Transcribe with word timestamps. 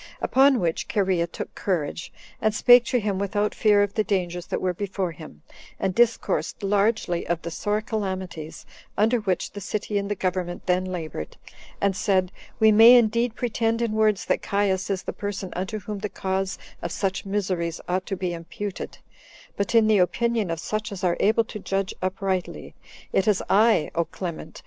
Upon 0.19 0.59
which 0.59 0.87
Cherea 0.87 1.27
took 1.27 1.53
courage, 1.53 2.11
and 2.41 2.55
spake 2.55 2.85
to 2.85 2.99
him 2.99 3.19
without 3.19 3.53
fear 3.53 3.83
of 3.83 3.93
the 3.93 4.03
dangers 4.03 4.47
that 4.47 4.59
were 4.59 4.73
before 4.73 5.11
him, 5.11 5.43
and 5.79 5.93
discoursed 5.93 6.63
largely 6.63 7.27
of 7.27 7.39
the 7.43 7.51
sore 7.51 7.81
calamities 7.81 8.65
under 8.97 9.19
which 9.19 9.51
the 9.51 9.61
city 9.61 9.99
and 9.99 10.09
the 10.09 10.15
government 10.15 10.65
then 10.65 10.85
labored, 10.85 11.37
and 11.79 11.95
said, 11.95 12.31
"We 12.59 12.71
may 12.71 12.95
indeed 12.95 13.35
pretend 13.35 13.79
in 13.79 13.91
words 13.91 14.25
that 14.25 14.41
Caius 14.41 14.89
is 14.89 15.03
the 15.03 15.13
person 15.13 15.53
unto 15.55 15.77
whom 15.77 15.99
the 15.99 16.09
cause 16.09 16.57
of 16.81 16.91
such 16.91 17.23
miseries 17.23 17.79
ought 17.87 18.07
to 18.07 18.15
be 18.17 18.33
imputed; 18.33 18.97
but, 19.55 19.75
in 19.75 19.85
the 19.85 19.99
opinion 19.99 20.49
of 20.49 20.59
such 20.59 20.91
as 20.91 21.03
are 21.03 21.15
able 21.19 21.43
to 21.43 21.59
judge 21.59 21.93
uprightly, 22.01 22.73
it 23.13 23.27
is 23.27 23.43
I, 23.51 23.91
O 23.93 24.05
Clement! 24.05 24.59